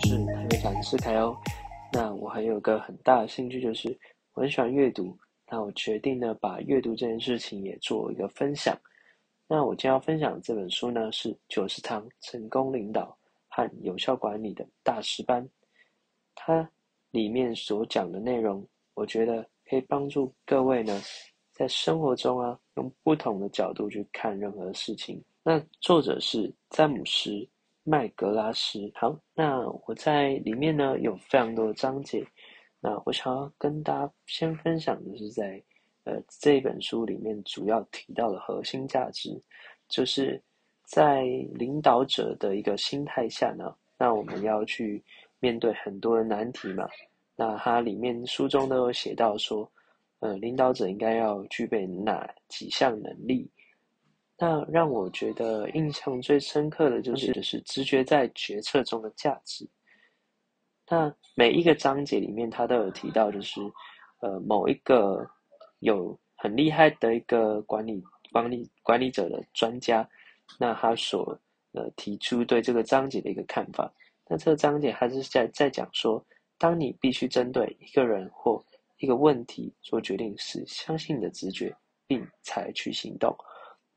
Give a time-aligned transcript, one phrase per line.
[0.00, 1.36] 是台北展示凯哦。
[1.92, 3.96] 那我还有个很大的兴趣，就是
[4.34, 5.16] 我很喜欢阅读。
[5.50, 8.78] 那我决定呢，把阅读这件事情也做一个分享。
[9.46, 13.16] 那我将要分享的这本书呢，是九十堂成功领导
[13.48, 15.48] 和有效管理的大师班。
[16.34, 16.70] 它
[17.10, 18.62] 里面所讲的内容，
[18.92, 21.00] 我觉得可以帮助各位呢，
[21.50, 25.22] 在生活中啊，用不同的角度去看任何事情。
[25.42, 27.48] 那作者是詹姆斯。
[27.88, 32.22] 麦格拉斯，好，那我在里面呢有非常多的章节，
[32.80, 35.58] 那我想要跟大家先分享的是在
[36.04, 39.30] 呃这本书里面主要提到的核心价值，
[39.88, 40.38] 就是
[40.84, 41.22] 在
[41.54, 45.02] 领导者的一个心态下呢，那我们要去
[45.40, 46.86] 面对很多的难题嘛，
[47.36, 49.66] 那它里面书中都有写到说，
[50.18, 53.50] 呃，领导者应该要具备哪几项能力。
[54.40, 59.68] 那让我觉得印象最深刻的就是，就是直觉在决策中的价值。
[60.88, 63.60] 那每一个章节里面，他都有提到，就是
[64.20, 65.28] 呃某一个
[65.80, 70.08] 有很厉害的一个管理管理管理者的专家，
[70.58, 71.36] 那他所
[71.72, 73.92] 呃提出对这个章节的一个看法。
[74.28, 76.24] 那这个章节还是在在讲说，
[76.58, 78.64] 当你必须针对一个人或
[78.98, 81.74] 一个问题做决定时，相信你的直觉，
[82.06, 83.36] 并采取行动。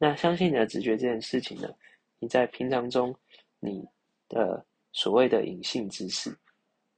[0.04, 1.70] 那相信你的直觉这件事情呢？
[2.18, 3.16] 你在平常中，
[3.60, 3.86] 你
[4.28, 6.36] 的所谓的隐性知识，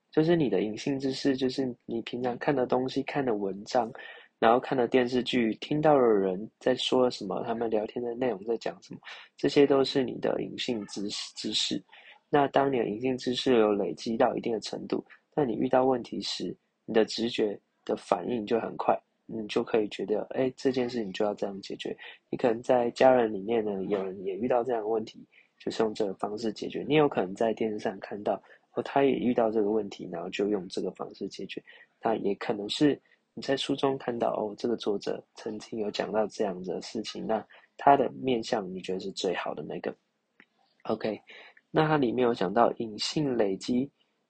[0.10, 3.92] 就是你的隐性知识，就是你平常看的东西、看的文章，
[4.40, 9.02] 然后看的电视剧、听到的人在说什么，他们聊天的内容在讲什么，
[9.36, 11.84] 这些都是你的隐性知识知识。
[12.30, 18.98] 那当你的隐性知识有累积到一定的程度，那你遇到问题时，你的直觉的反应就很快。
[19.26, 21.96] 你就可以觉得，哎，这件事情就要这样解决。
[22.30, 25.26] 你可能在家人里面呢，有人也遇到这样的问题，
[25.58, 26.86] 就是用这个方式解决。
[26.88, 28.42] 你有可能在电视上看到，
[28.74, 31.64] 哦，他也遇到这个问题，然后就用这个方式解决。
[32.02, 33.02] 那也可能是
[33.34, 37.46] 你在书中看到，哦，这个作者曾经有讲到这样的事情，那
[37.78, 39.96] 他的面相你觉得是最好的那个
[40.84, 41.20] ？OK，
[41.72, 43.90] 那它里面有讲到隐性累积、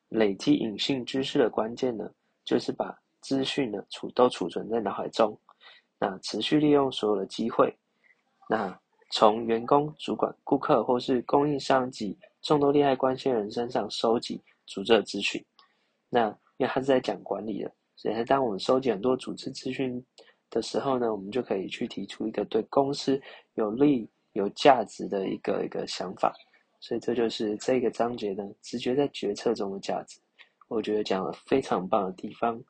[0.10, 2.10] 累积隐性知识的关键呢，
[2.46, 3.03] 就是把。
[3.24, 5.36] 资讯呢储都储存在脑海中，
[5.98, 7.76] 那持续利用所有的机会，
[8.50, 8.80] 那
[9.10, 15.44] 从员工、主管、顾客或是供应商及众多利害关系人身上收集组织的资讯。
[16.10, 20.04] 那因为他是在讲管理的，所以当我们收集很多组织资讯
[20.50, 23.20] 的时候呢，我们就可以去提出一个对公司
[23.56, 26.34] 有利、有价值的一个一个想法。
[26.80, 30.20] 所以这就是这个章节呢，直觉在决策中的价值，
[30.68, 32.62] 我觉得讲的非常棒的地方。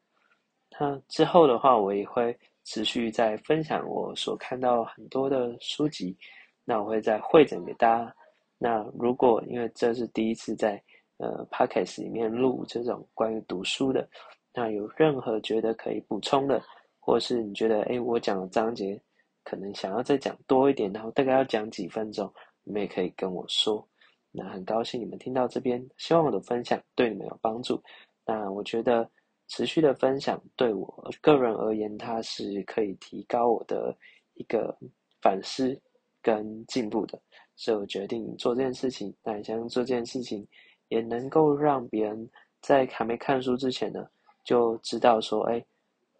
[0.79, 6.17] 那之后的话，我也会持续在分享我所看到很多的书籍，
[6.65, 8.15] 那我会再汇整给大家。
[8.57, 10.81] 那如果因为这是第一次在
[11.17, 14.09] 呃 podcast 里面录这种关于读书的，
[14.53, 16.59] 那有任何觉得可以补充的，
[16.99, 18.99] 或是你觉得哎我讲的章节
[19.43, 23.87] 可能想要再讲多一点，然后大概要讲几分钟，你们也可以跟我说。
[24.31, 27.79] 那很高兴你们听到这边，希望我的分享对你们有帮助。
[28.25, 29.07] 那我觉得。
[29.55, 33.95] 持续的分享对我个人而言，它是可以提高我的
[34.33, 34.75] 一个
[35.21, 35.79] 反思
[36.23, 37.21] 跟进步的，
[37.55, 39.13] 所以我决定做这件事情。
[39.21, 40.43] 那也想做这件事情，
[40.87, 42.27] 也能够让别人
[42.61, 44.03] 在还没看书之前呢，
[44.43, 45.63] 就知道说，哎，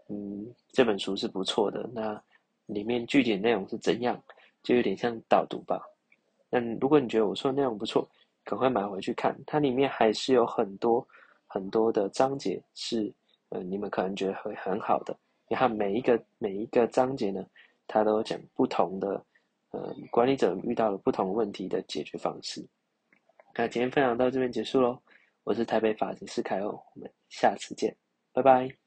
[0.10, 1.90] 嗯，这本书是不错的。
[1.92, 2.22] 那
[2.68, 4.24] 里面具体内容是怎样，
[4.62, 5.82] 就有点像导读吧。
[6.52, 8.08] 那如果你觉得我说的内容不错，
[8.44, 11.04] 赶快买回去看，它里面还是有很多。
[11.46, 13.14] 很多的章节是，
[13.54, 15.16] 呃，你们可能觉得会很好的。
[15.48, 17.46] 你看每一个每一个章节呢，
[17.86, 19.24] 它都讲不同的，
[19.70, 22.66] 呃，管理者遇到了不同问题的解决方式。
[23.54, 25.00] 那今天分享到这边结束喽，
[25.44, 27.96] 我是台北法庭师凯欧，我们下次见，
[28.32, 28.83] 拜拜。